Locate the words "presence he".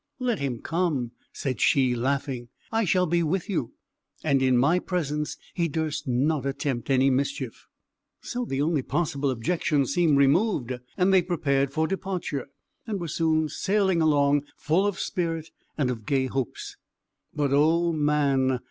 4.79-5.67